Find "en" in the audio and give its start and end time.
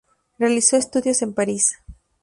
1.21-1.35